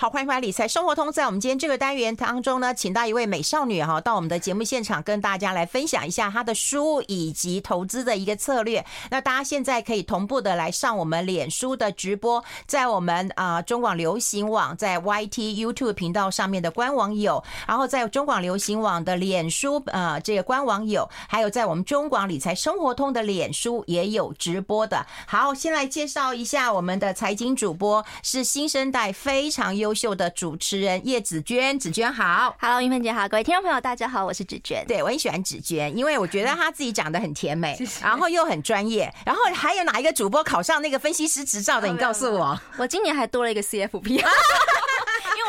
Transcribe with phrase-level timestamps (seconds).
[0.00, 1.10] 好，欢迎回来理财生活通。
[1.10, 8.86] 在我们今天这个单元当中呢，请到一位美少女哈，到我们的节目现场跟大家来分享一下她的书以及投资的一个策略。
[9.10, 25.04] 那大家现在可以同步的来上我们脸书的直播，在我们啊中广流行网在 YT YouTube 频道上面的官网有，然后在中广流行网的脸书啊这个官网有，还有在我们中广理财生活通的脸书也有直播的。
[25.26, 34.84] 好，先来介绍一下我们的财经主播是新生代非常优秀的主持人叶子娟，子娟好，Hello，云芬姐好，各位听众朋友大家好，我是子娟。
[34.86, 39.12] 对，我很喜欢子娟，因为我觉得她自己讲得很甜美，然后又很专业。
[39.24, 41.88] 然后还有哪一个主播考上那个分析师执照的？
[41.88, 44.22] 你告诉我，我今年还多了一个 CFP。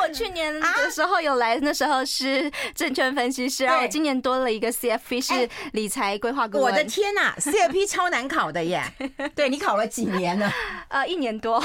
[0.02, 6.72] 我去年的时候有来，那时候是证券分析师，然后我今年多了一个 CFP 是理财规划顾问。
[6.72, 8.82] 我的天呐，CFP 超难考的耶！
[9.36, 10.50] 对，你考了几年了？
[10.88, 11.62] 呃，一年多。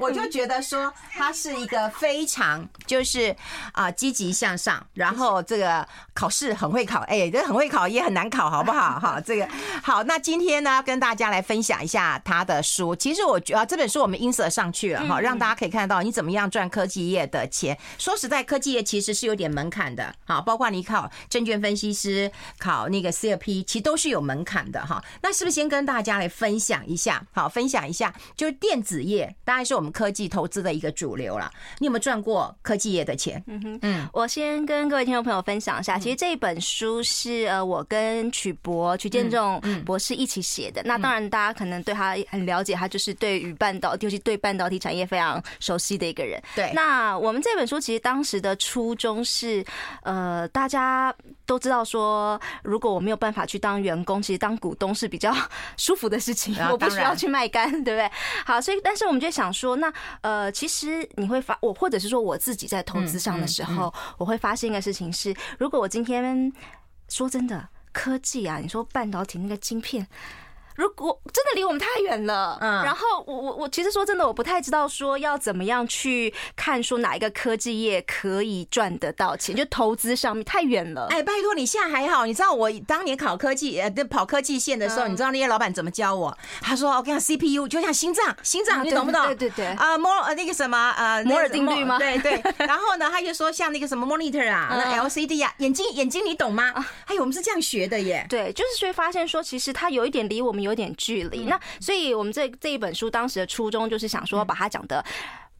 [0.00, 3.34] 我就觉得说他是一个非常就是
[3.72, 8.98] 啊积极向上，然后这个考试很会考，哎，这很会考也很难考，好不好？
[8.98, 9.46] 哈，这个
[9.82, 10.02] 好。
[10.04, 12.96] 那今天呢，跟大家来分享一下他的书。
[12.96, 17.78] 其实我觉得这本书我们 insert 上去了哈，让大家可以看到你怎么样赚科技业的钱。
[17.98, 25.04] 说实在，科技业其实是有点门槛的，好，包括你考证券分析师、考那个 CFP，其实都是有门槛的哈。
[25.22, 27.22] 那是不是先跟大家来分享一下？
[27.32, 29.89] 好，分享一下，就是电子业，当然是我们。
[29.90, 33.42] 科技投资的一个主流了，你有没有赚过科技业的钱？
[33.46, 40.82] 嗯哼，嗯，我先跟各位听众朋友分享一下，其实这一本书是呃我跟曲博曲建仲博士一起写的。
[40.84, 46.40] 那当然，大家可能对他很了解，他就是对于半导体，尤其对半导体产业非常熟悉的一个人。
[46.54, 49.64] 对，那我们这本书其实当时的初衷是，
[50.02, 51.14] 呃，大家
[51.46, 55.34] 都知道说，如果我没有办法去当员工，其实当股东是比较
[55.76, 58.10] 舒服的事情，我不需要去卖干，对不对？
[58.44, 59.70] 好，所以但是我们就想说。
[59.80, 66.52] 那呃，其实你会发我，或者是说我自己在投资上的时候，我会发现一个事情是，如果我今天
[67.08, 70.06] 说真的，科技啊，你说半导体那个晶片。
[70.80, 81.08] 如果真的离我们太远了，嗯，然后我我我其实说真的，我不太知道说要怎么样去看说哪一个科技业可以赚得到钱，就投资上面太远了。
[81.10, 86.34] 哎，拜托你现在还好，你知道我当年考科技呃，跑科技线的时候，你知道那些老板怎么教我？
[86.62, 89.26] 他说我跟你讲 CPU 就像心脏，心脏你懂不懂？
[89.26, 91.98] 对对对啊，摩呃那个什么呃摩尔定律吗？
[91.98, 92.42] 对对。
[92.58, 96.72] 然后呢，他就说像那个什么 monitor 啊，那 LCD 啊，眼睛眼睛你懂吗？
[97.04, 98.24] 哎，我们是这样学的耶。
[98.30, 100.69] 对，就是所以发现说，其实它有一点离我们有。
[100.70, 105.04] 有点距离，那所以我们这这一本书当时的初衷就是想说，把它讲的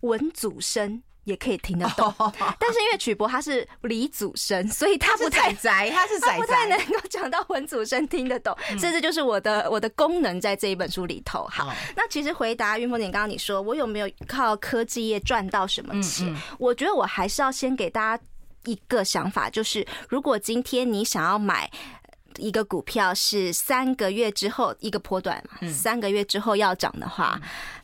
[0.00, 2.12] 文祖生也可以听得懂，
[2.59, 11.47] 但是因为曲博他是李祖生，所以他不太宅，他是宅，不太能够讲到文祖生听得懂，这这就是我的我的功能在这一本书里头。
[11.50, 16.34] 好，那其实回答云峰姐刚刚你说我有没有靠科技业赚到什么钱？
[16.59, 18.22] 我觉得我还是要先给大家
[18.65, 21.71] 一个想法，就是如果今天你想要买。
[22.36, 27.41] 一个股票是三个月之后一个波段嘛，三个月之后要涨的话，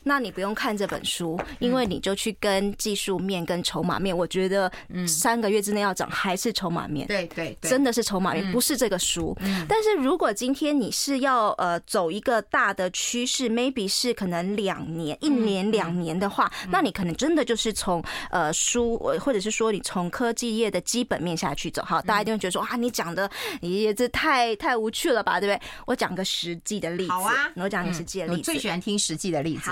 [0.07, 4.71] 那你不用看这本书，因为你就去跟技术面跟筹码面，我觉得
[5.05, 9.37] 三个月之内要涨还是筹码面，对对，真的是筹码面，不是这个书。
[9.67, 18.01] 但是如果今天你是要呃走一个大的趋势，maybe 是可能两年、一年、两年的话，那你可能真的就是从
[18.31, 21.83] 呃书，或者是说你从科技业的基本面下去走。
[21.83, 23.29] 好，大家一定会觉得说啊，你讲的
[23.61, 24.37] 也这太。
[24.37, 25.67] 太太无趣了吧，对不对？
[25.85, 27.11] 我讲个实际的例子。
[27.11, 28.37] 好啊，我讲个实际的例子。
[28.37, 29.71] 我最喜欢听实际的例子。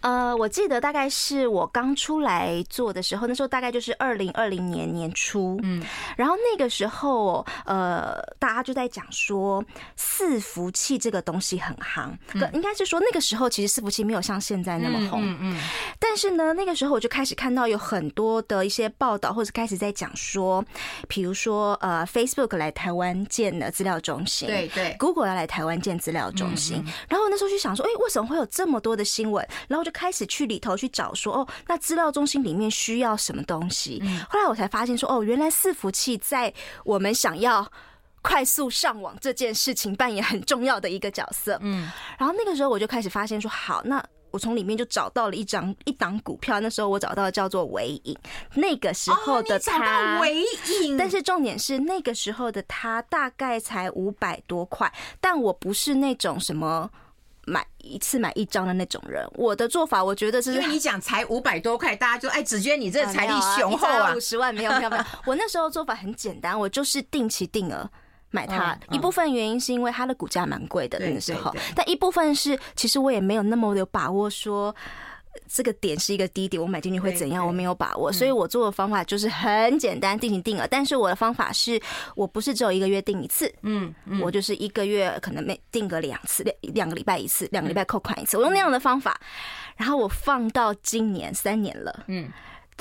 [0.00, 5.58] 呃，我记得大概是我刚出来做的时候，那时候大概就是二零二零年年初。
[5.62, 5.82] 嗯，
[6.16, 9.64] 然后那个时候，呃，大家就在讲说
[9.98, 12.10] 伺服器这个东西很夯。
[12.34, 15.20] 嗯，应该是说那个时候其实伺服器没有像现在那么红。
[15.24, 15.60] 嗯嗯。
[15.98, 20.64] 但是呢，那个时候我就开始看到有很多的一些报道，或者开始在讲说，
[21.08, 24.12] 比如说呃，Facebook 来台湾建了资料中。
[24.12, 29.42] 中心对对，Google 要来台湾建资料中心，然后那时候就想说，哎，为什么会有这么多的新闻？
[29.68, 34.02] 然后就开始去里头去找说，哦，那资料中心里面需要什么东西？
[34.28, 36.52] 后来我才发现说，哦，原来伺服器在
[36.84, 37.70] 我们想要
[38.20, 41.58] 快速上网这件事情扮演很重要的一个角色。
[41.62, 44.04] 嗯，然后那个时候我就开始发现说，好，那。
[44.32, 48.16] 我从里面就找到了一张一档股票，那时候我找到的叫做纬颖，
[48.54, 50.42] 那个时候的它，纬
[50.80, 54.90] 颖，但是重点是那个时候的他大概才五百多块，
[55.20, 56.90] 但我不是那种什么
[57.46, 67.88] 买一次买一张的那种人，我的做法我觉得是，因为你讲才五百多块，大家就哎，子娟你这财力 雄厚啊，五十万没有没有没有， 我那时候做法很简单，我就是定期定额。
[68.34, 68.74] 买它。
[68.90, 74.74] 一部分原因是因为它的股价蛮贵的那个时候，但一部分是其实我也没有那么有把握说，
[75.48, 77.46] 这个点是一个低点，我买进去会怎样？
[77.46, 80.66] 我没有把握，嗯、所以我做的方法就是很简单，定期定额。
[80.70, 81.80] 但是我的方法是
[82.14, 84.20] 我不是只有一个月定一次，嗯，嗯。
[84.20, 89.20] 我就是一个月可能每定个两次，两两个礼拜一次，两个礼拜扣款一次，我用那样的方法，
[89.76, 92.28] 然后我放到今年三年了，嗯，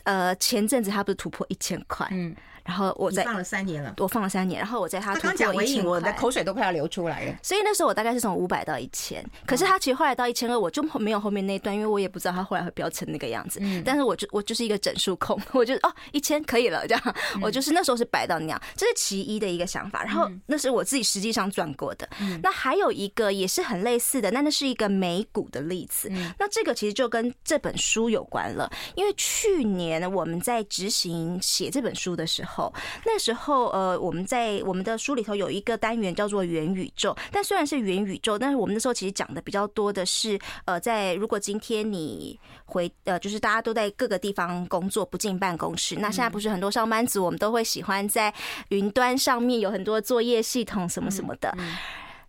[0.03, 2.35] 呃，前阵子他不是突破一千块，嗯。
[2.63, 4.59] 然后我在放了三年了，我放了三年。
[4.59, 7.35] 然后我在他刚讲尾影，我的口水都快要流出来了。
[7.41, 13.59] 所以那时候我大概是从五百到一千，可是他其实后来到一千二，我就没有后面那一段，因为我也不知道他后来会飙成那个样子。
[13.63, 20.03] 嗯，但是我就我就是一个整数控， 我就哦一千可以了这样，我就是那时候是摆到那样，这是其一的一个想法。
[20.03, 22.07] 然后那是我自己实际上赚过的。
[22.43, 26.11] 那还有一个也是很类似的，那那是一个美股的例子。
[26.37, 32.71] 那这个其实就跟这本书有关了，因为去年我们在执行写这本书的时候，
[33.05, 33.71] 那时候。
[33.71, 48.33] 呃，我们在我们的书里头有一个单元叫做元宇宙，但虽然是元宇宙，但是我们那时候其实讲的比较多的是，呃，在如果今天你回，呃，就是大家都在各个地方工作，不进办公室，那现在不是很多上班族，我们都会喜欢在
[48.69, 51.55] 云端上面有很多作业系统什么什么的。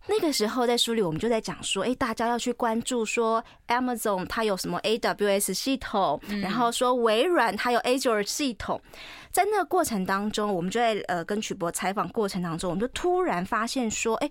[0.08, 8.80] 那个时候在书里，我们就在讲说，哎，大家要去关注说，Amazon 它有什么 AWS 系统，然后说微软它有 Azure 系统。
[9.30, 14.30] 在那个过程当中，我们就在呃跟曲博采访过程当中，我们就突然发现说，哎，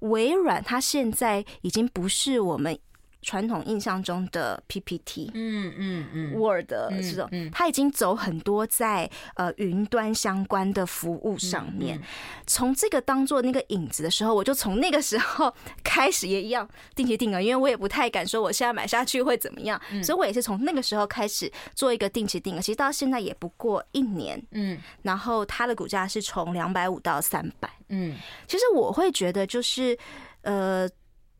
[0.00, 2.78] 微软它现在已经不是我们。
[3.22, 12.00] 传统印象中的 PPT，嗯嗯嗯，Word 这种，它已经走很多在呃云端相关的服务上面。
[12.46, 15.52] 从这个当做那个影子的时候，我就从那个时候
[15.82, 22.60] 开始也一样定期定额，因为我也不太敢说我现在买下去会怎么样，所以我也是从那个时候开始做一个定期定额。
[22.60, 28.16] 其实到现在也不过一年，嗯，然后它的股价是从两百五到三百，嗯，
[28.46, 29.98] 其实我会觉得就是
[30.42, 30.88] 呃。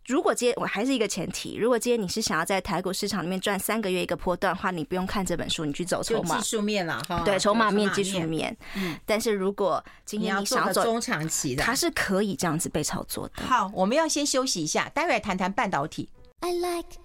[0.06, 7.22] 如果今天我还是一个前提，如果今天你是想要在台股市场里面赚三个月一个波段的话，你不用看这本书，你去走筹码技术面了哈。
[7.24, 8.56] 对，筹码面、技术面。
[8.76, 8.96] 嗯。
[9.04, 13.42] 但是如果今天你想要走中长期的，它是可以这样子被操作的。
[13.42, 16.08] 好，我们要先休息一下，待会谈谈半导体。
[16.40, 16.96] I like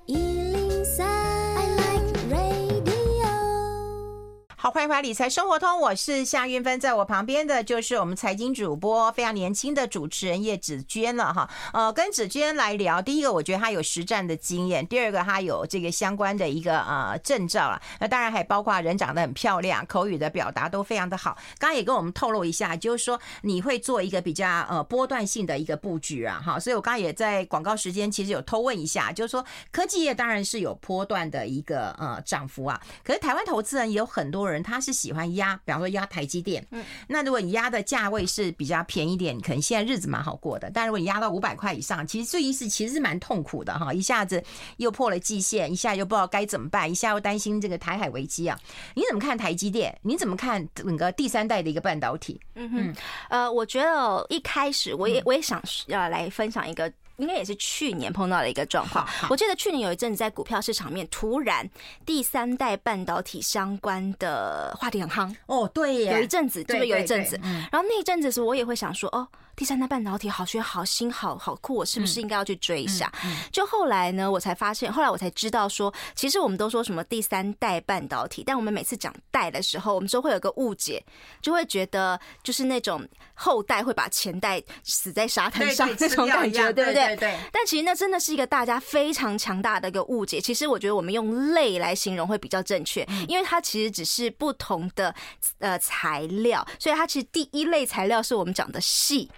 [4.63, 11.49] 好，欢迎回来《理财生活通》，我是夏云芬，在我旁边的就是我们财经主播，非常年轻的主持人叶芷娟了哈。
[11.73, 17.81] 呃，跟芷娟来聊，第一个我觉得她有实战的经验，第二个她有这个相关的一个呃证照啊。
[17.99, 21.35] 那当然还包括人长得很漂亮，口语的表达都非常的好。
[21.57, 26.59] 刚刚也跟我们透露一下，就是说你会做一个比较呃波段性的一个布局啊，哈。
[26.59, 34.50] 所以我刚刚也在广告时间其实有偷问一下，就是说科技业当然是有波段的一个呃涨幅啊，可是台湾投资人也有很多人。
[34.51, 36.65] 人他是喜欢压，比方说压台积电。
[36.71, 40.69] 嗯，那如果你压的价位是比较便宜点，可能现在日子蛮好过的。
[40.73, 43.93] 但如果你压到五百块以上，其实最一是其实是蛮痛苦的哈。
[43.93, 44.43] 一下子
[44.77, 48.59] 又破了季线，一下又不知道该怎么办，一下又担心这个台海危机啊。
[48.93, 49.97] 你怎么看台积电？
[50.01, 52.39] 你怎么看整个第三代的一个半导体？
[52.55, 52.95] 嗯哼，
[53.29, 56.91] 呃，我觉得一开始我也我也想要来分享一个。
[57.21, 59.07] 应该也是去年碰到的一个状况。
[59.29, 61.69] 我记得去年有一阵子在股票市场面，突然
[62.05, 65.33] 第三代半导体相关的话题很夯。
[65.45, 67.39] 哦，对耶，有一阵子，就是有一阵子。
[67.71, 69.27] 然后那一阵子时，我也会想说，哦。
[69.61, 73.13] 第三代半导体好学好新好好酷，我是不是应该要去追一下？
[73.51, 81.05] 就后来呢，我才发现，后来我才知道说，其实我们都说什么第三代半导体，但我们每次讲代的时候，我们都会有个误解，
[81.43, 87.15] 就会觉得就是那种后代会把前代死在沙滩上 那种感觉，对不对？
[87.17, 87.37] 对。
[87.53, 90.41] 但其实那真的是一个大家非常强大的一个误解。
[90.41, 95.13] 其实我觉得我们用类来形容会比较正确，因为它其实只是不同的
[95.59, 99.29] 呃材料，所以它其实第一类材料是我们讲的矽。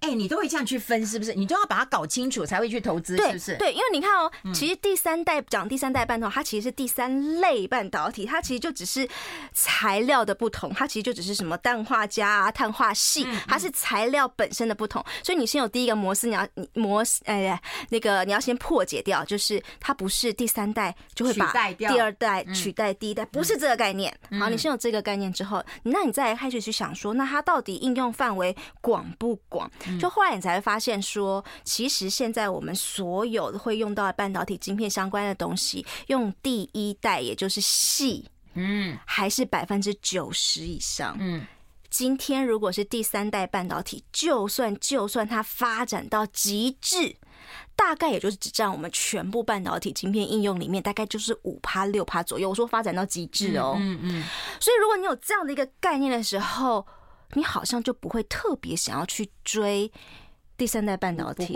[0.00, 1.34] 哎、欸，你都会这样去分，是不是？
[1.34, 3.56] 你都要把它搞清楚才会去投资，是不是？
[3.56, 9.08] 对，因为你看哦，其实第三代讲第三代半导体，它其实是第三类半导体，它其实就只是
[9.52, 15.04] 材料的不同，它其实就只是什么氮化镓啊、碳化系，它是材料本身的不同。
[15.22, 17.60] 所以你先有第一个模式，你要摩斯哎呀，
[17.90, 24.16] 那个你要先破解掉，就是它不是第三代就会把第二代取代第一代，不是这个概念。
[24.38, 29.59] 好，你先有这个概念之后，那你再开始去想说，那它到底应用范围广不广？
[30.00, 38.24] 就后来你才会发现说，其实现在我们所有会用到的半导体晶片相关的东西，用第一代也就是矽，
[38.54, 41.16] 嗯，还是百分之九十以上。
[41.20, 41.46] 嗯，
[41.88, 47.14] 今天如果是第三代半导体，就算就算它发展到极致，
[47.74, 52.48] 大概也就是只占我们全部半导体晶片应用里面，大概就是五趴六趴左右。
[52.48, 54.24] 我说发展到极致哦，嗯嗯。
[54.60, 56.86] 所以如果你有这样的一个概念的时候，
[57.34, 59.90] 你好像就不会特别想要去追
[60.56, 61.52] 第三代半导体，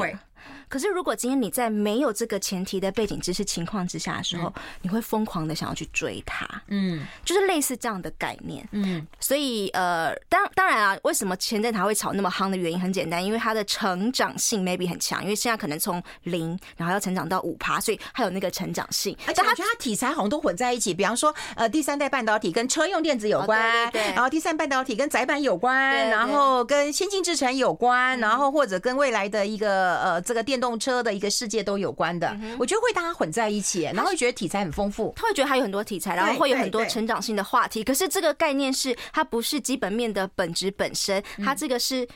[0.68, 19.32] 可是如果今天你在没有这个前提的背景知识情况之下的时候，你会疯狂的想要去追它，嗯，就是类似这样的概念，嗯，所以呃，当当然啊，为什么前阵它会炒那么夯的原因很简单，因为它的成长性 maybe 很强，因为现在可能从零然后要成长到五趴，所以还有那个成长性，而。
[19.32, 37.85] 且我觉得它题材好像都混在一起，比方说呃第三代半导体跟车用电子有关，对，然后第三半导体跟窄板有关，然后跟先进制程有关，然后或者跟未来的一个呃这个电动车的一个世界都有关的，我觉得会大家混在一起，然后会觉得题材很丰富，他会觉得还有很多题材，然后会有很多成长性的话题。
[37.85, 42.07] 可是这个概念是它不是基本面的本质本身，它这个是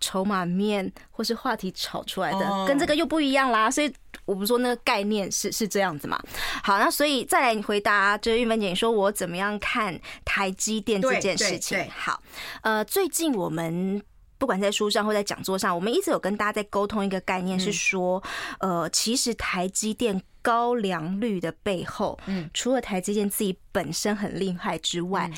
[0.00, 3.70] 筹码面或是话题炒出来的，跟这个又不一样啦。
[3.70, 3.92] 所以
[4.24, 6.20] 我不说那个概念是是这样子嘛。
[6.62, 11.78] 好，那所以再来你回答，就是玉芬姐，你说我怎么样看台积电这件事情？
[11.90, 12.22] 好，
[12.62, 14.02] 呃，最近我们。
[14.42, 18.20] 不管在书上或在讲座上，我们一直有跟大家在沟通一个概念，是说，
[18.58, 25.30] 呃，其实台积电高良率的背后，嗯，除了台积电自己本身很厉害之外，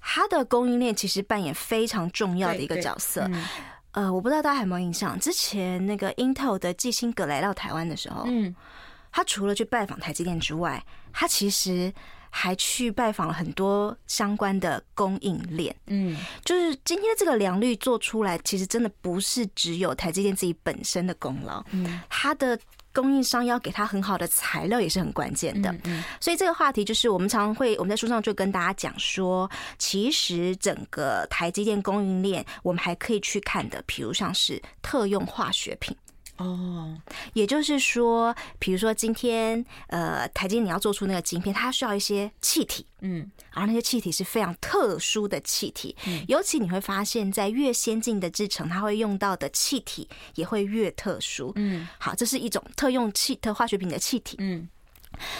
[0.00, 3.28] 它的供应链其实扮演非常重要的一个角色。
[3.90, 8.54] 呃，我不知道大家有没有印象，之前那个 Intel 的基辛格来到台湾的时候，嗯，
[9.10, 10.80] 他除了去拜访台积电之外，
[11.12, 11.92] 他其实。
[12.36, 22.58] 还去拜访了很多相关的供应链，嗯，就是今天这个良率做出来，其实真的不是只有台积电自己本身的功劳，嗯，它的
[22.92, 29.48] 供应商要给它很好的材料也是很关键的，嗯，所以这个话题就是我们常常会我们在书上就跟大家讲说，
[29.78, 35.96] 其实整个台积电供应链，我们还可以去看的，比如像是特用化学品。
[36.36, 36.96] 哦，
[37.32, 54.68] 也就是说，比如说今天，呃，台积你要做出那个晶片，它需要一些气体，嗯，然后那些气体是非常特殊的气体，嗯，尤其你会发现在越先进的制程，它会用到的气体也会越特殊，嗯，好，这是一种特用气特化学品的气体，嗯。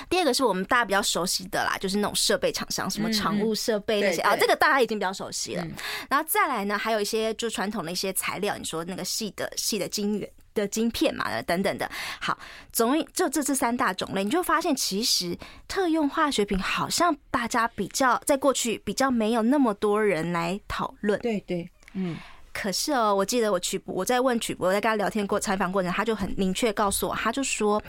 [0.09, 5.67] 第二个是我们大家比较熟悉的啦，就是那种设备厂商，什么常务设备那些啊，这个大家已经比较熟悉了。
[6.09, 10.31] 然后再来呢，还有一些就传统的一些材料，你说那个细的细的晶圆。
[10.55, 12.39] 的晶片嘛，等等的，好，
[12.73, 15.37] 总就这这三大种类，你就发现其实
[15.69, 21.19] 特用化学品好像大家比较在过去比较没有那么多人来讨论。
[21.21, 22.17] 对对，嗯。
[22.53, 27.83] 可是哦，我记得我曲我在问曲博，我在跟他聊天过采访过程，他就很明确告诉我，他就说，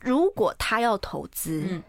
[0.00, 1.82] 如果他要投资，嗯，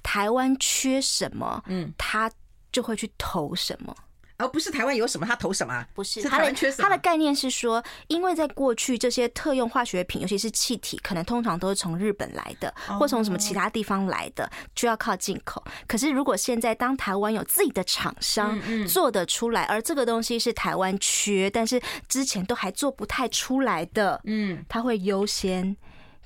[0.00, 2.30] 台湾缺什么，嗯，他
[2.70, 3.92] 就会去投什么。
[4.40, 5.86] 而不是台湾有什么，他投什么？
[5.94, 15.62] 不是，他的他的概念是说，因为在过去这些特用化学品，尤其是气体，可能通常都是从日本来的，或从什么其他地方来的，就要靠进口。
[15.86, 25.76] 可是如果现在当台湾有自己的厂商做得出来，而这个东西是台湾缺，但是之前都还做不太出来的，嗯，他会优先。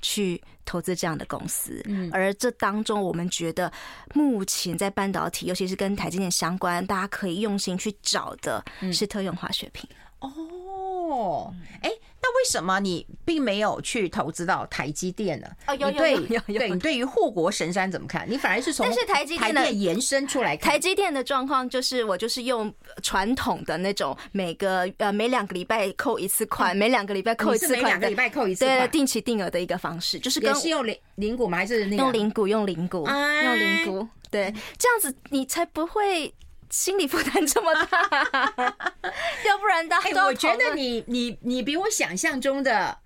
[0.05, 3.71] 去投资这样的公司，而这当中，我们觉得
[4.13, 9.89] 目前在半导体，尤其是跟台积电相关，大家可以用心去找的是特用化学品。
[10.25, 11.91] 哦，哎。
[12.27, 15.47] 那为什么你并没有去投资到台积电呢？
[15.67, 16.57] 哦，有有有有。
[16.57, 18.25] 对， 你对于护国神山怎么看？
[18.27, 20.71] 你反而是从但是台积电延伸出来看。
[20.71, 31.59] 台积电的状况就是，我就是用传统的那种每个呃每两个礼拜扣一次款，每两个礼拜扣一次款，每两个礼拜扣一次款，对，定期定额的一个方式，就是跟是用零零股吗？
[31.59, 32.47] 还是用零股？
[32.47, 33.07] 用零股？
[33.07, 34.07] 用零股？
[34.31, 36.33] 对，这样子你才不会。
[36.75, 38.53] 心理负担这么大，
[39.47, 42.97] 要不然大家都、欸、我觉得你你你比我想象中的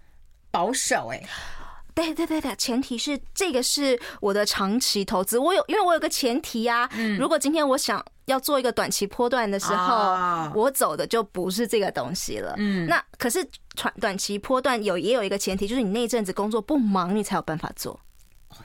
[0.49, 1.27] 保守哎、欸。
[1.93, 5.37] 对对对对，前提是这个是我的长期投资。
[5.37, 6.89] 我有，因为我有个前提呀、啊。
[6.93, 7.15] 嗯。
[7.19, 12.55] 如果今天我想要做一个短期波段的时候，哦、我走的就不是这个东西了。
[12.57, 12.87] 嗯。
[12.87, 17.99] 那可是短短期波段有也有一个前提，就是你那阵子工作不忙，你才有办法做。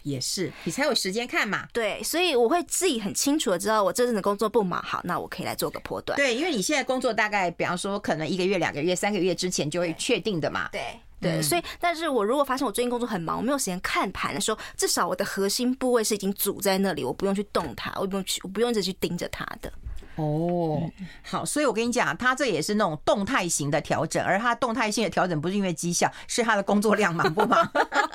[0.03, 1.67] 也是，你才有时间看嘛。
[1.73, 6.17] 对，所以我会自己很清楚的知道，我这阵子工作不忙，好，那我可以来做个波段。
[6.17, 10.69] 对，因为你现在工作大概，比方说，可能一个月、两个月、三个月之前就会确定的嘛。
[10.73, 10.81] 对
[11.21, 19.73] 对，对，所以，但是我如果发现我最近工作很忙，我没有时间看盘的时候，至少我的核心部位是已经组在那里，我不用去动它，我不用去，我不用一直去盯着它的。
[20.17, 20.89] 哦，
[21.23, 27.69] 好，所以我跟你讲，他这也是那种动态型的调整，而他动态性的调整不是因为绩效，是他的工作量忙不忙？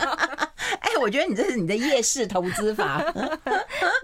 [0.79, 3.03] 哎，我觉得你这是你的夜市投资法。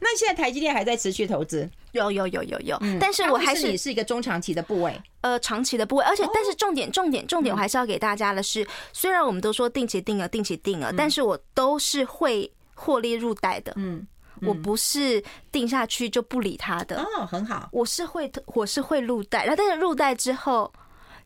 [0.00, 1.68] 那现在台积电还在持续投资？
[1.92, 14.06] 有有有有有，但是我还是你是一个中长期的部位，呃，长期的部位，而且但是重点重点重点，我还是要给大家的是，虽然我们都说定期定额定期定额，但是我都是会获利入袋的，嗯。
[14.42, 17.70] 我不是定下去就不理他的哦，很好。
[17.72, 20.70] 我是会，我是会入袋，然后但是入袋之后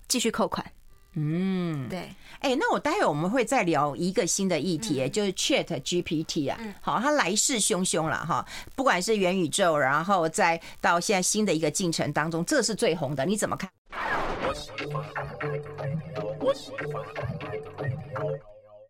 [0.06, 0.64] 继续扣款
[1.14, 1.98] 嗯，对。
[2.38, 6.56] 哎、欸，那我待会我们会再聊一个新的议题，嗯、就是 Chat GPT 啊。
[6.60, 8.46] 嗯、好，它来势汹汹了哈。
[8.74, 13.68] 不管是元宇宙，然后再到现在新的一个进程当中，这是最红的，你怎么看？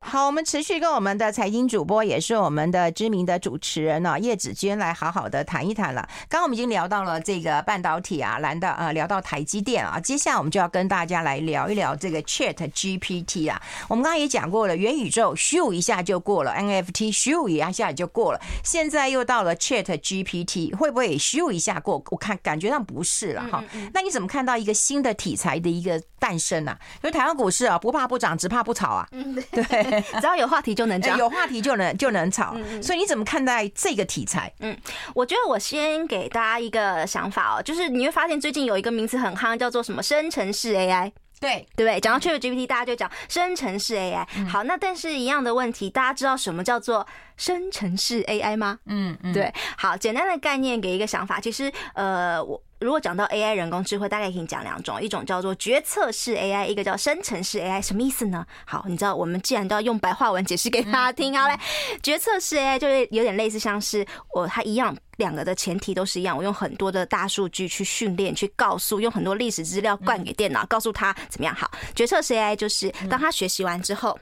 [0.02, 6.00] 好，我们持续跟我们的财经主播，也是我们的知名的主持人呢、啊，叶子娟来好好的谈一谈了。
[6.28, 13.60] 刚刚我们已经聊到了这个半导体啊，谈到啊，聊到台积电啊，接下来我们就要跟大家来聊一聊这个 Chat GPT 啊。
[13.88, 22.02] 我们刚刚也讲过了，元宇宙咻一下就过了，NFT 咻一下就过了，现在又到了 Chat GPT，会不会咻一下过？
[22.10, 23.62] 我看感觉上不是了哈。
[23.92, 26.78] 那你怎么看到一个新的题材的一个诞生呢、啊？
[27.04, 29.06] 因为台湾股市啊，不怕不涨，只怕不炒啊。
[29.52, 29.89] 对。
[30.20, 34.52] 只要有话题就能讲，有话题就能就能吵，所以你怎么看待这个题材？
[34.60, 34.76] 嗯，
[35.14, 42.00] 我觉得我先给大家一个想法哦，就是你会发现最近有一个名词很夯，叫做什么生成式 AI，对对不对？
[42.00, 44.26] 讲到 ChatGPT，大家就讲生成式 AI。
[44.48, 47.06] 好，那但是一样的问题，大家知道什么叫做
[47.36, 48.78] 生成式 AI 吗？
[48.86, 49.52] 嗯嗯，对。
[49.76, 52.60] 好，简单的概念给一个想法，其实呃我。
[52.80, 58.46] 如果讲到 AI 人工智慧，大概可以讲两种，一种叫做决策式 AI，一个叫生成式 AI，什么意思呢？
[58.64, 61.54] 好，你知道我们既然都要用白话文解释给大家听，好嘞，
[62.02, 71.54] 决策式 AI 就是有点类似像是我它一样，两个的前提都是一样，我用很多的大数据去训练，去告诉，用很多历史资料灌给电脑，告诉他怎么样。
[71.54, 74.18] 好，决策式 AI 就是当他学习完之后。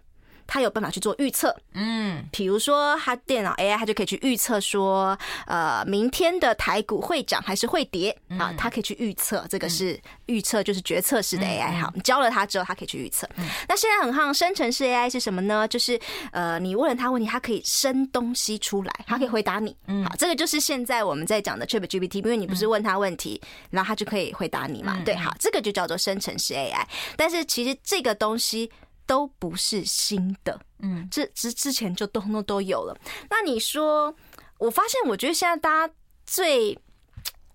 [0.49, 8.53] 他有办法去做预测，嗯，比如说他电脑 AI，他就可以去预测说，呃，明天的台股会涨还是会跌啊？
[8.57, 11.79] 他可以去预测，这个是预测，就是决策式的 AI。
[11.79, 13.29] 好，你教了他之后，他可以去预测。
[13.69, 15.69] 那现在很夯，生成式 AI 是什么呢？
[15.69, 16.01] 就是
[16.33, 19.77] 呃，你问了他问题，他可以生东西出来，他可以回答你。
[20.07, 23.39] 好，这个就是现在我们在讲的 ChatGPT，因为你不是问他问题，
[23.69, 24.99] 然后他就可以回答你嘛？
[25.05, 26.83] 对，好，这个就叫做生成式 AI。
[27.19, 28.73] 但是其实这个东西。
[29.09, 32.95] 都不是新的，嗯，这之之前就都都都有了。
[33.31, 34.15] 那你说，
[34.59, 35.95] 我发现，我觉得现在大家
[36.27, 36.79] 最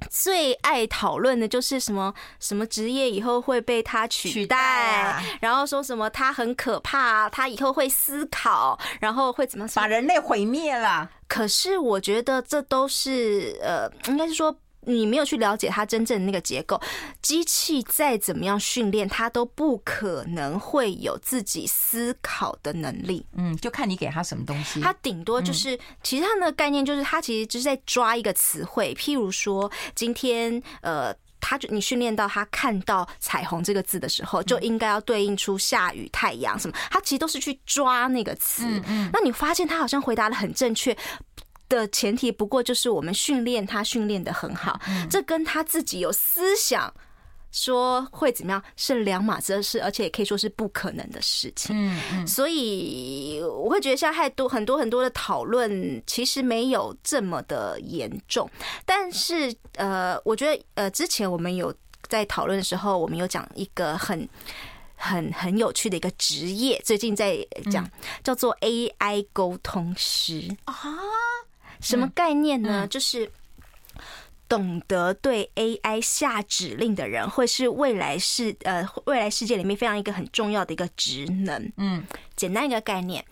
[0.09, 11.07] 最爱讨论的就是什么什么职业以后会被他取代，然后说什么他很可怕，他以后会思考，然后会怎么把人类毁灭了。
[11.27, 14.53] 可是我觉得这都是呃，应该是说。
[14.85, 16.81] 你没有去了解它真正的那个结构，
[17.21, 23.25] 机器再怎么样训练，它都不可能会有自己思考的能力。
[23.35, 24.81] 嗯，就看你给它什么东西。
[24.81, 28.93] 它顶多就是，其实它的概念就是，它其实就是在抓一个词汇。
[28.95, 36.75] 譬如说，今天呃，他就你训练到他看到彩虹这个字的时候，就应该要对应出下雨、太阳什么。
[36.89, 38.63] 它其实都是去抓那个词。
[38.65, 39.09] 嗯嗯。
[39.11, 40.95] 那你发现他好像回答的很正确。
[41.69, 46.93] 的前提不过就是我们训练他训练的很好，这跟他自己有思想
[47.51, 51.75] 说会怎么样是两码子的事，而且也可以说是不可能的事情。
[51.75, 58.49] 嗯嗯，所以我会觉得现在太多很多很多的讨论其实没有这么的严重，
[58.85, 61.73] 但是呃，我觉得呃，之前我们有
[62.07, 64.27] 在讨论的时候，我们有讲一个很
[64.95, 67.37] 很很有趣的一个职业，最近在
[67.71, 67.87] 讲
[68.23, 70.75] 叫做 AI 沟通师啊。
[71.83, 72.87] 什么概念呢？
[72.87, 73.29] 就是
[74.47, 81.71] 懂得对 AI 下指令的人，会是未来世呃未来世界里面非常一个很重要的一个职能。
[81.77, 83.23] 嗯，简单一个概念。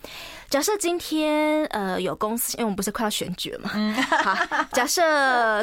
[0.52, 4.36] 假设今天呃有公司，因为我们不是快要选举了嘛，嗯， 好，
[4.74, 5.00] 假设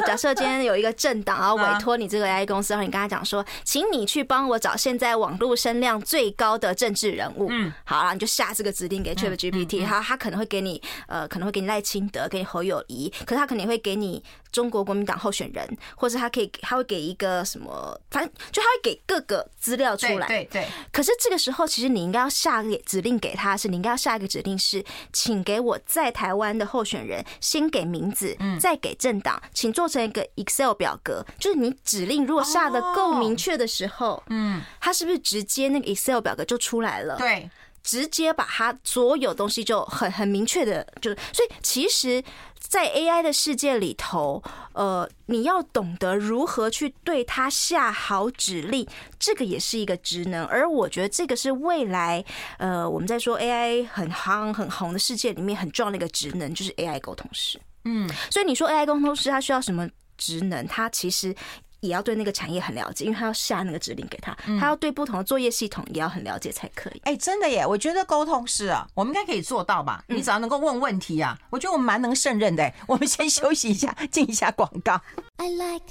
[0.00, 20.66] 假设今天有一个政党，然后委托你这个 AI 公司，然后你跟他讲说，请你去帮我找现在网络声量最高的政治人物，嗯，好，然后你就下这个指令给 ChatGPT，好他可能会给你呃可能会给你赖清德，给你侯友谊，可是他可能会给你中国国民党候选人，或者他可以他会给一个什么，反正就他会给各个资料出来，对对。
[20.90, 24.79] 可是这个时候，其实你应该要下个指令给他，是你应该要下一个指令是。
[25.12, 31.24] 请给我在台湾的候选人先给名字，再给政党，请做成一个 Excel 表格。
[31.38, 37.16] 就是你指令如果下的够明确的时候，嗯，他是不是直接那个 Excel 表格就出来了？
[37.16, 37.50] 对。
[37.82, 42.22] 直接把它所有东西就很很明确的，就是所以其实，
[42.70, 44.40] 在 AI 的世界里头，
[44.74, 48.86] 呃，你要懂得如何去对它下好指令，
[49.18, 50.46] 这个也是一个职能。
[50.46, 52.24] 而我觉得这个是未来，
[52.58, 57.60] 呃，我们在说 AI 很夯很红的世界里面很重要的一个职能，就是 AI 沟通师。
[57.86, 60.64] 嗯，所以你说 AI 沟通师他需要什么职能？
[60.68, 61.34] 他其实。
[61.80, 67.00] 也要对那个产业很了解，因为他要下那个指令给他，他要对不同的作业系统也要很了解才可以。
[67.04, 67.66] 哎，真的耶！
[67.66, 70.04] 我觉得沟通是啊，我们应该可以做到吧？
[70.08, 72.72] 你只要能够问问题啊，我觉得我们蛮能胜任的。
[72.86, 75.00] 我们先休息一下，进一下广告。
[75.36, 75.86] I like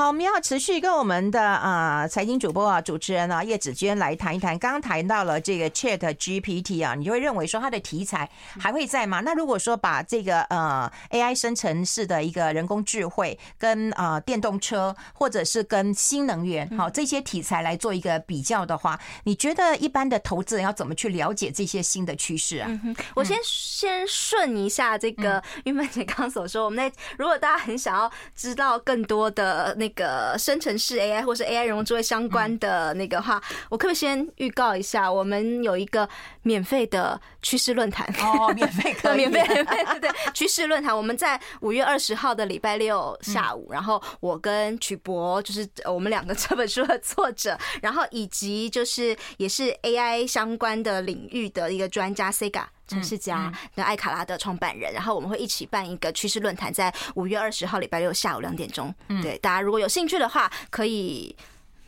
[0.00, 4.58] 好，我们要持续跟我们的啊财经主播啊主持人啊叶子娟来谈一谈。
[4.58, 8.26] 刚刚谈到了这个 Chat GPT 啊，你就会认为说它的题材
[8.58, 9.20] 还会在吗？
[9.20, 22.66] 那如果说把这个呃 AI 生成式的一个人工智慧跟啊电动车或者是跟新能源好这些题材来做一个比较的话，你觉得一般的投资人要怎么去了解这些新的趋势啊？
[22.84, 36.08] 嗯，我先先顺一下这个玉曼姐刚所说，我们在如果大家很想要知道更多的那个生成式 AI 或是 AI 人工智慧相关的那个话，我可不可以先预告一下，我们有一个
[36.42, 52.64] 免费的趋势论坛哦，免费 免费免费对对趋势论坛，我们在五月二十号的礼拜六下午，然后我跟曲博就是我们两个这本书的作者，然后以及就是也是 AI 相关的领域的一个专家 Sega。
[52.90, 58.92] 陈世佳跟艾卡拉的创办人，然后我们会一起办一个趋势论坛，在五月二十号礼拜六下午两点钟。
[59.22, 61.34] 对，大家如果有兴趣的话，可以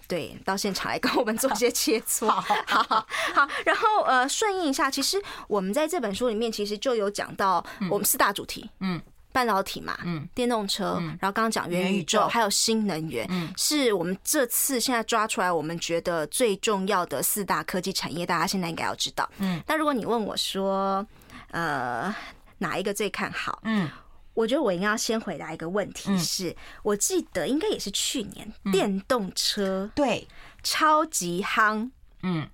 [0.07, 2.29] 对到现场来跟我们做一些 切磋。
[2.29, 8.71] 好 好好，好，然后呃，顺应一下，其实我们在这本书里面其实就有讲到我们四大主题。
[8.79, 9.01] 嗯。
[9.33, 19.62] 半导体嘛，嗯，电动车，然后刚刚讲元宇宙，还有新能源，嗯，是我们这次现在抓出来，我们觉得最重要的四大科技产业，大家现在应该要知道，嗯。
[19.66, 21.07] 那如果你问我说，
[21.51, 22.14] 呃，
[22.59, 23.61] 哪一个最看好？
[23.64, 23.88] 嗯，
[24.35, 30.27] 我觉得我应该要先回答一个问题，是我记得应该也是去年电动车对。
[30.64, 31.90] 超级夯，
[32.23, 32.49] 嗯，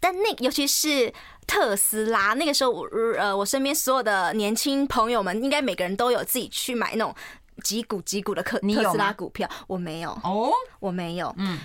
[0.00, 1.12] 但那尤其是。
[1.46, 2.86] 特斯拉那个时候，我
[3.18, 7.14] 呃，我身边所有的年轻朋友们，应该每个人都有自己去买那种
[7.62, 9.46] 几股几股的特特斯拉股票。
[9.66, 10.50] 我没有哦，
[10.80, 11.34] 我没有。
[11.36, 11.58] 嗯，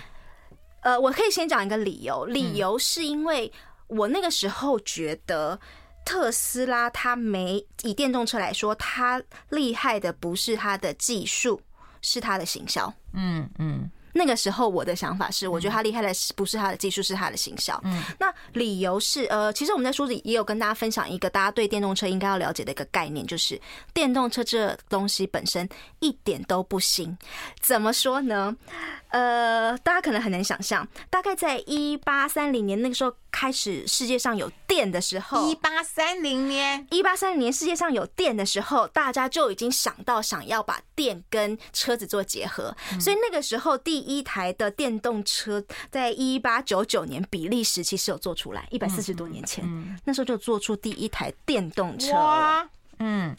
[0.82, 3.50] 呃，我可以先讲一个理由，理由是因为
[3.86, 5.58] 我那个时候觉得
[6.04, 11.62] 特斯拉它没以电动车来说，它厉害的不是它的技术，
[12.02, 12.92] 是它的行销。
[13.14, 13.90] 嗯嗯。
[14.12, 17.80] 那个时候我的想法是，我觉得他厉害的不是他的技术，是他的行销。
[17.84, 23.60] 嗯，那理由是，呃，其实我们在书里也有跟大家分享一个大家对电动车应该要了解的一个概念，就是
[23.94, 25.68] 电动车这东西本身
[26.00, 27.16] 一点都不新。
[27.60, 28.56] 怎么说呢？
[29.08, 49.64] 呃，大家可能很难想象，大概在一八三零年那个时候开始，世界上有电的时候，一八三零年，一八三零年世界上有电的时候，大家就已经想到想要把电跟车子做结合，所以那个时候第一台的电动车在一八九九年比利时其实有做出来，一百四十多年前，
[50.04, 52.68] 那时候就做出第一台电动车了。
[52.98, 53.36] 嗯，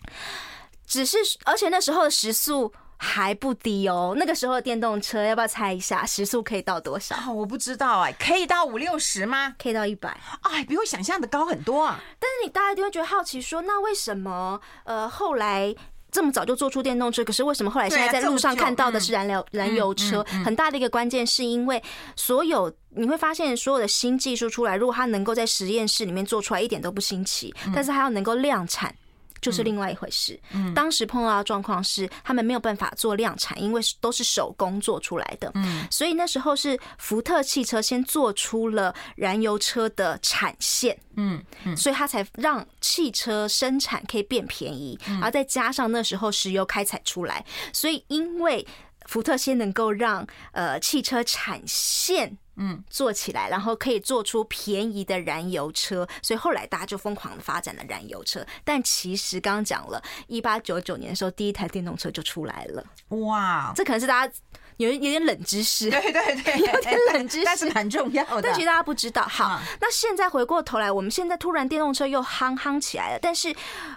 [0.88, 2.74] 只是而且那时候的时速。
[3.04, 7.16] 还不低哦，那个时候的电动车要不要猜一下时速可以到多少？
[7.16, 9.56] 哦我不知道哎，可以到五六十吗？
[9.58, 12.00] 可以到一百，哎，比我想象的高很多啊！
[12.20, 15.74] 但是你大家一定会觉得好奇说，说那为什么呃后来
[16.12, 17.26] 这么早就做出电动车？
[17.26, 20.24] 可是为什么后来现在在路上看到的是燃料燃油车？
[20.46, 21.82] 很大的一个关键是因为
[22.16, 28.94] 所有你会发现所有的新技术出来，如果它能够在实验室里面做出来，一点都不新奇，但是它要能够量产。
[29.42, 30.40] 就是另外一回事。
[30.54, 35.52] 嗯，当时碰到的状况是，他们没有办法做量产，因为都是手工做出来的。
[35.56, 40.98] 嗯，所以那时候是福特汽车先做出了燃油车的产线。
[41.16, 41.44] 嗯，
[41.76, 48.66] 所以他才让汽车生产可以变便宜，然后再加上那时候石油开采出来，所以因为
[49.08, 52.38] 福特先能够让呃汽车产线。
[52.64, 58.46] 嗯，做起来，然后可以做出便宜的燃油车，所以后来大家就疯狂的发展了燃油车。
[58.64, 62.86] 但其实刚刚讲了，一八九九年的时候，第一台电动车就出来了。
[63.10, 64.34] 哇，这可能是大家
[64.78, 68.44] 有有点冷知识，对对 对，有点冷知识，但是蛮重要的。
[68.44, 69.24] 但其实大家不知道。
[69.24, 73.20] 好，那现在回过头来，我们现在突然电动车又夯夯起来了。
[73.20, 73.52] 但是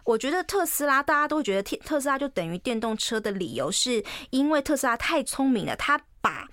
[0.04, 6.48] 我觉得特斯拉，大家都会觉得特斯拉就等于电动车的理由，是因为特斯拉太聪明了，他把。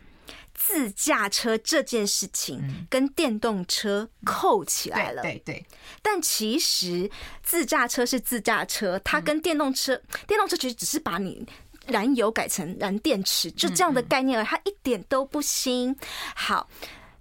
[0.63, 5.65] 自驾车这件事情跟电动车扣起来了，对对。
[6.01, 7.09] 但其实
[7.41, 11.45] 自驾车是自驾车，它跟电动车，电动车其实只是把你
[11.87, 15.95] 燃油改成燃电池，就这样的概念了，它一点都不新。
[16.35, 16.69] 好，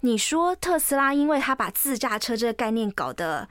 [0.00, 3.48] 你说特斯拉，因为它把自驾车这个概念搞得。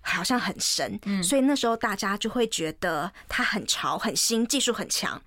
[0.00, 5.20] 好像很神，所以那时候大家就会觉得它很潮、很新、技术很强。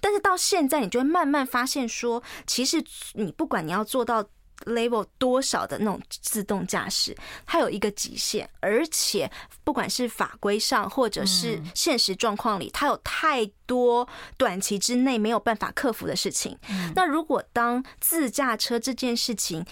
[0.00, 2.82] 但是到现在，你就会慢慢发现说，其实
[3.14, 4.24] 你不管你要做到
[4.66, 9.30] level 多少的那种自动驾驶，它有一个极限，而且
[9.64, 16.58] 不管是法规上或者是现实状况里，它有太多短期之内没有办法克服的事情。
[16.94, 19.64] 那如果当自驾车这件事情，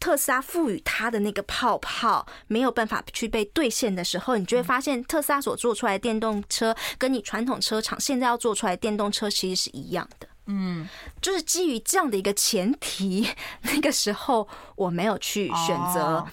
[0.00, 10.26] 特斯拉赋予它的那个泡泡没有办法去被兑现的时候，你就会发现特斯拉所做出来的电动车跟你传统车厂现在要做出来的电动车其实是一样的。
[10.46, 10.88] 嗯，
[11.20, 13.28] 就是基于这样的一个前提，
[13.60, 16.26] 那个时候我没有去选择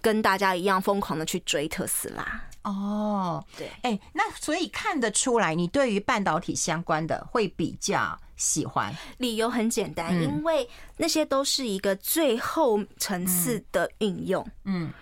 [0.00, 2.42] 跟大家一样疯狂的去追特斯拉。
[2.62, 8.92] 哦，对，哎，那所以看得出来，你对于半导体相关的会比较喜欢。
[9.18, 14.44] 理由很简单，因为那些都是一个最后层次的应用。
[14.64, 14.92] 嗯，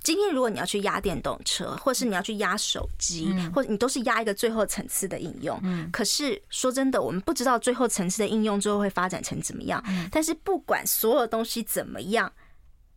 [0.00, 5.58] 今天如果你要去压电动车，或是你要去压手机，或者你都是压一个最后层次的应用。
[5.64, 9.82] 嗯，可是说真的，我们不知道最后层次的应用最后会发展成怎么样。
[10.12, 12.32] 但是不管所有东西怎么样，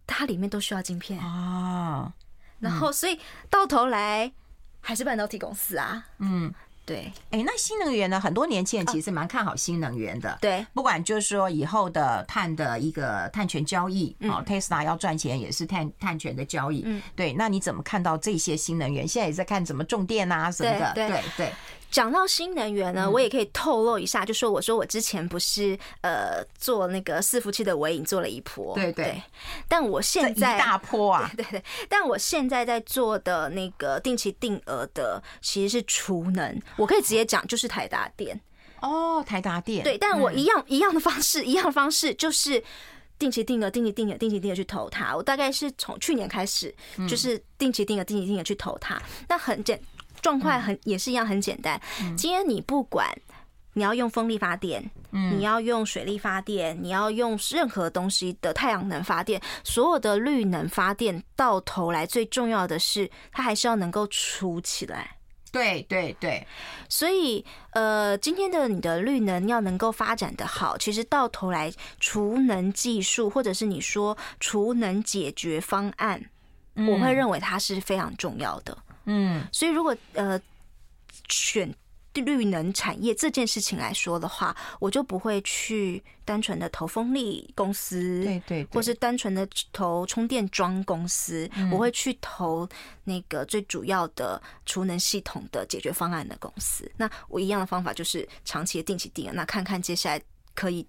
[0.06, 2.14] 它里面都需要晶片啊。
[2.60, 4.32] 然后，所以到头来
[4.80, 6.06] 还是半导体公司啊。
[6.20, 6.54] 嗯，
[6.88, 7.12] 对。
[7.32, 8.18] 哎，那新能源呢？
[8.20, 10.38] 很多年轻人其实蛮看好新能源的。
[10.42, 16.82] 对，不管就是说以后的碳的一个碳权交易，哦，Tesla 要赚钱也是碳碳权的交易。
[16.86, 17.34] 嗯，对。
[17.34, 19.06] 那你怎么看到这些新能源？
[19.06, 20.94] 现在也在看怎么种电啊什么的。
[20.96, 21.52] 对对对。
[21.90, 29.22] 讲到新能源呢，我也可以透露一下，就说我说我之前不是呃做那个伺服器的尾影做了一波，对对，
[29.68, 38.40] 但我现在一大波啊， 对对，但我现在在做的那个定期定额的其实是储能，我可以直接讲就是台达电。
[38.82, 39.84] 哦，台达电。
[39.84, 42.64] 对，但我一样一样的方式， 一样的方式就是
[43.18, 46.72] 定期定额、定期定额、定期定额去投它，我大概是从去年开始
[47.10, 49.82] 就是定期定额、定期定额去投它，那很简。
[50.22, 51.80] 状况很也是一样很简单。
[52.16, 53.08] 今天你不管
[53.74, 65.12] 你要用风力发电，你要用水力发电，你要用任何东西的太阳能发电，所有的绿能发电，到头来最重要的是它还是要能够储起来。
[65.50, 66.46] 对对对，
[66.90, 76.22] 所以呃，今天的你的绿能要能够发展的好，其实到头来储能技术或者是你说储能解决方案，
[76.76, 78.78] 我会认为它是非常重要的。
[79.08, 80.40] 嗯，所以如果呃
[81.28, 81.74] 选
[82.14, 92.68] 绿能产业这件事情来说的话，我就不会去单纯的投风力公司，对对，或是单纯的投充电桩公司，我会去投
[93.04, 96.92] 那个最主要的储能系统的解决方案的公司。
[96.98, 100.22] 那我一样的方法就是长期的定期定额，那看看接下来
[100.56, 100.86] 可以。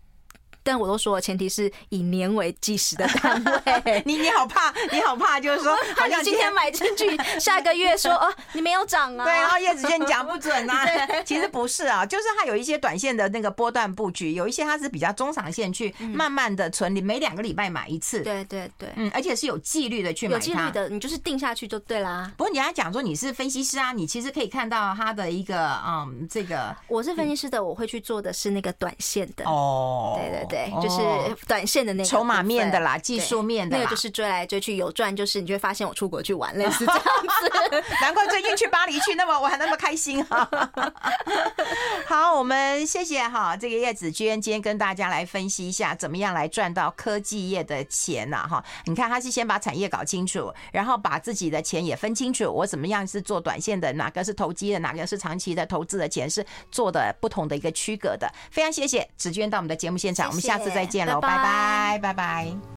[0.69, 4.03] 但我都说了，前提是以年为计时的单位。
[4.05, 9.25] 你你好怕，你好怕，就是说， 好像今天买进去，下个月说哦，你没有涨啊？
[9.25, 10.85] 对，然后叶子健你讲不准啊。
[11.25, 18.21] 其实不是啊，就是它有一些短线的那个波段布局，有一些它是比较中长线去慢慢的存，你每两个礼拜买一次。
[18.21, 20.35] 对对对，嗯，而且是有纪律的去买。
[20.35, 22.31] 有纪律的，你就是定下去就对啦。
[22.37, 30.19] 不过你还讲说你是分析师啊，你其实可以看到它的一个嗯，这个我是分析师的，我会去做的是那个短线的哦。
[30.21, 30.58] 对对对。
[30.67, 37.85] 对，就是短线的那个筹码面的啦，技术面的那个就是追来追去有赚，就是你就会发现我出国去玩，类似这样子。
[38.01, 40.49] 难怪最近去巴黎去那么玩那么开心啊！
[42.07, 48.65] 好，我们谢谢哈，这个叶子娟今天跟大家来分析一下怎么样来赚到科技业的钱呐哈。
[48.87, 58.31] 你看他是先把产业搞清楚，然后把自己的钱也分清楚，我怎么样是做短线的，哪个是投机的，哪个是长期的投资的钱是做的不同的一个区隔的。
[58.51, 60.43] 非常谢谢子娟到我们的节目现场，我们。
[60.43, 62.59] 下次再见喽，拜拜，拜拜。